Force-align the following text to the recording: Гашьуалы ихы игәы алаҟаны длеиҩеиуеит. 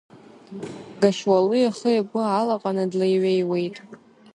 Гашьуалы 0.99 1.57
ихы 1.67 1.89
игәы 1.99 2.21
алаҟаны 2.39 2.83
длеиҩеиуеит. 2.91 3.75